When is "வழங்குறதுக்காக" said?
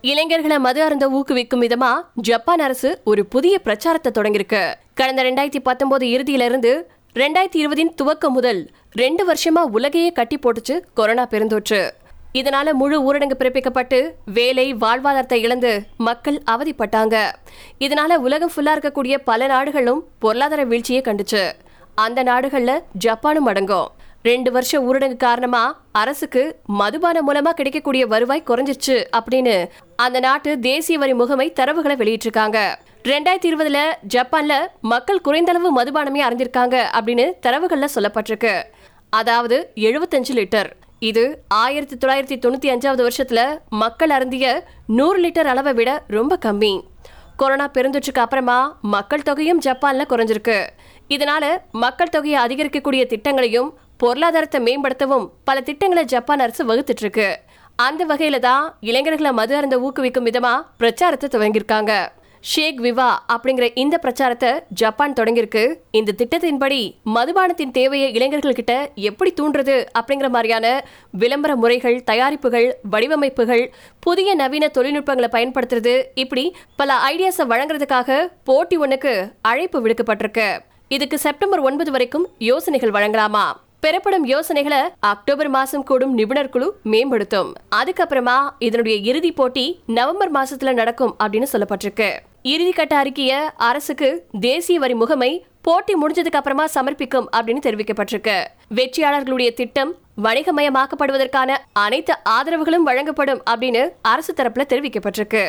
77.54-78.20